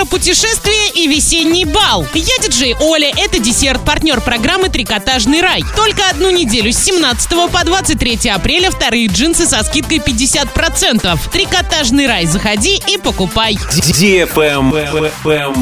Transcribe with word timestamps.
Ретро-путешествие 0.00 0.90
и 0.94 1.06
весенний 1.08 1.66
бал. 1.66 2.06
Я 2.14 2.38
диджей 2.42 2.74
Оля, 2.80 3.12
это 3.18 3.38
десерт, 3.38 3.84
партнер 3.84 4.22
программы 4.22 4.70
«Трикотажный 4.70 5.42
рай». 5.42 5.62
Только 5.76 6.08
одну 6.08 6.30
неделю 6.30 6.72
с 6.72 6.78
17 6.78 7.52
по 7.52 7.64
23 7.64 8.30
апреля 8.30 8.70
вторые 8.70 9.08
джинсы 9.08 9.46
со 9.46 9.62
скидкой 9.62 9.98
50%. 9.98 11.18
«Трикотажный 11.30 12.06
рай» 12.06 12.24
заходи 12.24 12.80
и 12.88 12.96
покупай. 12.96 13.58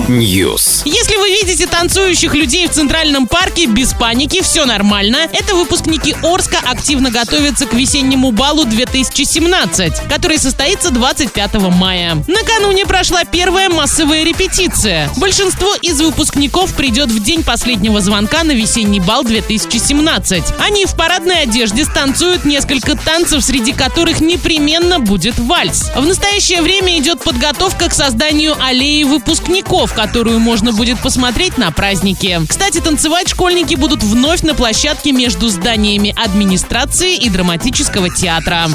News. 0.08 0.82
Если 0.84 1.16
вы 1.16 1.30
видите 1.30 1.66
танцующих 1.66 2.34
людей 2.34 2.68
в 2.68 2.70
Центральном 2.70 3.26
парке, 3.26 3.66
без 3.66 3.92
паники, 3.92 4.40
все 4.42 4.66
нормально. 4.66 5.28
Это 5.32 5.56
выпускники 5.56 6.14
Орска 6.22 6.58
активно 6.64 7.10
готовятся 7.10 7.66
к 7.66 7.74
весеннему 7.74 8.30
балу 8.30 8.64
2017, 8.64 10.08
который 10.08 10.38
состоится 10.38 10.90
25 10.90 11.54
мая. 11.72 12.22
Накануне 12.28 12.86
прошла 12.86 13.24
первая 13.24 13.68
массовая 13.68 14.27
репетиция. 14.28 15.10
Большинство 15.16 15.74
из 15.80 16.00
выпускников 16.00 16.74
придет 16.74 17.10
в 17.10 17.22
день 17.22 17.42
последнего 17.42 18.00
звонка 18.00 18.44
на 18.44 18.52
весенний 18.52 19.00
бал 19.00 19.24
2017. 19.24 20.44
Они 20.58 20.84
в 20.84 20.94
парадной 20.94 21.42
одежде 21.42 21.84
станцуют 21.84 22.44
несколько 22.44 22.94
танцев, 22.94 23.42
среди 23.42 23.72
которых 23.72 24.20
непременно 24.20 25.00
будет 25.00 25.38
вальс. 25.38 25.90
В 25.96 26.04
настоящее 26.04 26.60
время 26.60 26.98
идет 26.98 27.20
подготовка 27.20 27.88
к 27.88 27.94
созданию 27.94 28.54
аллеи 28.62 29.04
выпускников, 29.04 29.94
которую 29.94 30.40
можно 30.40 30.72
будет 30.72 30.98
посмотреть 31.00 31.56
на 31.56 31.70
празднике. 31.70 32.42
Кстати, 32.46 32.80
танцевать 32.80 33.30
школьники 33.30 33.76
будут 33.76 34.02
вновь 34.02 34.42
на 34.42 34.54
площадке 34.54 35.12
между 35.12 35.48
зданиями 35.48 36.14
администрации 36.22 37.16
и 37.16 37.30
драматического 37.30 38.14
театра. 38.14 38.68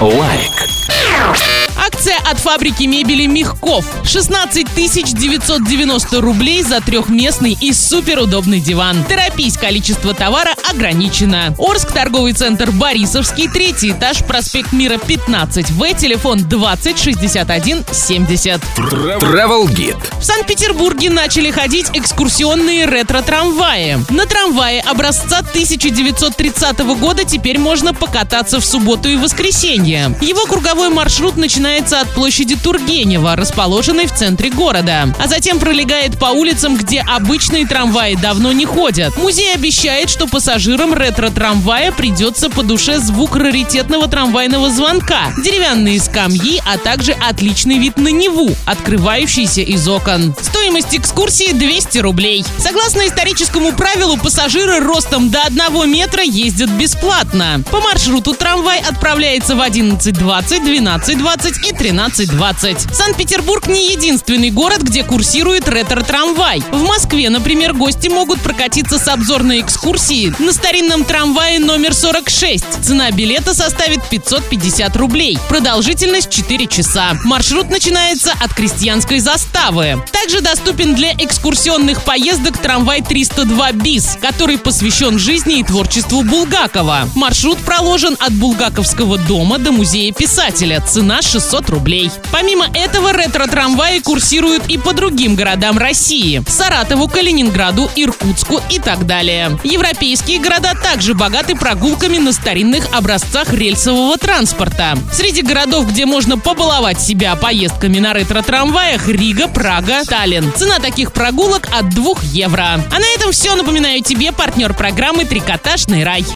Лайк. 0.00 1.55
Акция 1.86 2.16
от 2.28 2.38
фабрики 2.38 2.82
мебели 2.82 3.26
Мягков. 3.26 3.84
16 4.04 4.66
990 4.74 6.20
рублей 6.20 6.62
за 6.62 6.80
трехместный 6.80 7.56
и 7.60 7.72
суперудобный 7.72 8.58
диван. 8.58 9.04
Торопись, 9.04 9.56
количество 9.56 10.12
товара 10.12 10.50
ограничено. 10.68 11.54
Орск, 11.58 11.92
торговый 11.92 12.32
центр 12.32 12.72
Борисовский, 12.72 13.48
третий 13.48 13.92
этаж, 13.92 14.24
проспект 14.24 14.72
Мира 14.72 14.98
15. 14.98 15.70
В, 15.70 15.94
телефон 15.94 16.48
20 16.48 16.98
61 16.98 17.84
70. 17.92 18.60
Travel 18.76 19.66
Guide. 19.68 20.20
В 20.20 20.24
Санкт-Петербурге 20.24 21.10
начали 21.10 21.52
ходить 21.52 21.90
экскурсионные 21.92 22.86
ретро-трамваи. 22.86 23.98
На 24.10 24.26
трамвае 24.26 24.80
образца 24.80 25.38
1930 25.38 26.78
года 26.98 27.24
теперь 27.24 27.58
можно 27.58 27.94
покататься 27.94 28.58
в 28.58 28.64
субботу 28.64 29.08
и 29.08 29.16
воскресенье. 29.16 30.16
Его 30.20 30.46
круговой 30.46 30.88
маршрут 30.88 31.36
начинается 31.36 31.75
от 31.76 32.10
площади 32.14 32.56
Тургенева, 32.56 33.36
расположенной 33.36 34.06
в 34.06 34.14
центре 34.14 34.50
города, 34.50 35.14
а 35.18 35.28
затем 35.28 35.58
пролегает 35.58 36.18
по 36.18 36.26
улицам, 36.26 36.76
где 36.76 37.02
обычные 37.02 37.66
трамваи 37.66 38.14
давно 38.14 38.52
не 38.52 38.64
ходят. 38.64 39.16
Музей 39.18 39.54
обещает, 39.54 40.08
что 40.08 40.26
пассажирам 40.26 40.94
ретро-трамвая 40.94 41.92
придется 41.92 42.48
по 42.48 42.62
душе 42.62 42.98
звук 42.98 43.36
раритетного 43.36 44.08
трамвайного 44.08 44.70
звонка, 44.70 45.32
деревянные 45.44 46.00
скамьи, 46.00 46.62
а 46.64 46.78
также 46.78 47.12
отличный 47.12 47.78
вид 47.78 47.98
на 47.98 48.08
Неву, 48.08 48.50
открывающийся 48.64 49.60
из 49.60 49.86
окон. 49.86 50.34
Стоимость 50.40 50.96
экскурсии 50.96 51.52
200 51.52 51.98
рублей. 51.98 52.44
Согласно 52.58 53.06
историческому 53.06 53.72
правилу, 53.72 54.16
пассажиры 54.16 54.80
ростом 54.80 55.30
до 55.30 55.42
1 55.42 55.90
метра 55.90 56.22
ездят 56.22 56.70
бесплатно. 56.70 57.62
По 57.70 57.80
маршруту 57.80 58.32
трамвай 58.32 58.80
отправляется 58.80 59.54
в 59.54 59.60
11.20, 59.60 60.64
12.20 60.64 61.65
и 61.66 61.72
13.20. 61.72 62.94
Санкт-Петербург 62.94 63.66
не 63.66 63.92
единственный 63.92 64.50
город, 64.50 64.82
где 64.82 65.02
курсирует 65.02 65.68
ретро-трамвай. 65.68 66.62
В 66.70 66.82
Москве, 66.84 67.28
например, 67.28 67.72
гости 67.72 68.08
могут 68.08 68.40
прокатиться 68.40 68.98
с 68.98 69.08
обзорной 69.08 69.60
экскурсии 69.60 70.32
на 70.38 70.52
старинном 70.52 71.04
трамвае 71.04 71.58
номер 71.58 71.92
46. 71.92 72.84
Цена 72.84 73.10
билета 73.10 73.52
составит 73.52 74.08
550 74.08 74.96
рублей. 74.96 75.38
Продолжительность 75.48 76.30
4 76.30 76.66
часа. 76.68 77.18
Маршрут 77.24 77.68
начинается 77.70 78.32
от 78.40 78.54
крестьянской 78.54 79.18
заставы. 79.18 80.04
Также 80.12 80.40
доступен 80.40 80.94
для 80.94 81.12
экскурсионных 81.14 82.04
поездок 82.04 82.58
трамвай 82.58 83.02
302 83.02 83.72
БИС, 83.72 84.18
который 84.20 84.58
посвящен 84.58 85.18
жизни 85.18 85.60
и 85.60 85.64
творчеству 85.64 86.22
Булгакова. 86.22 87.08
Маршрут 87.16 87.58
проложен 87.58 88.16
от 88.20 88.32
Булгаковского 88.34 89.18
дома 89.18 89.58
до 89.58 89.72
музея 89.72 90.12
писателя. 90.12 90.80
Цена 90.80 91.22
600 91.22 91.55
рублей. 91.70 92.10
Помимо 92.30 92.66
этого, 92.74 93.12
ретро-трамваи 93.12 94.00
курсируют 94.00 94.66
и 94.68 94.78
по 94.78 94.92
другим 94.92 95.34
городам 95.34 95.78
России. 95.78 96.42
Саратову, 96.46 97.08
Калининграду, 97.08 97.90
Иркутску 97.96 98.60
и 98.70 98.78
так 98.78 99.06
далее. 99.06 99.58
Европейские 99.64 100.38
города 100.40 100.74
также 100.74 101.14
богаты 101.14 101.56
прогулками 101.56 102.18
на 102.18 102.32
старинных 102.32 102.86
образцах 102.92 103.52
рельсового 103.52 104.16
транспорта. 104.18 104.98
Среди 105.12 105.42
городов, 105.42 105.88
где 105.88 106.06
можно 106.06 106.38
побаловать 106.38 107.00
себя 107.00 107.34
поездками 107.36 107.98
на 107.98 108.12
ретро-трамваях, 108.12 109.08
Рига, 109.08 109.48
Прага, 109.48 110.02
Таллин. 110.04 110.52
Цена 110.54 110.78
таких 110.78 111.12
прогулок 111.12 111.68
от 111.72 111.90
2 111.90 112.14
евро. 112.32 112.84
А 112.90 112.98
на 112.98 113.14
этом 113.14 113.32
все. 113.32 113.54
Напоминаю 113.54 114.02
тебе 114.02 114.32
партнер 114.32 114.74
программы 114.74 115.24
«Трикотажный 115.24 116.04
рай». 116.04 116.24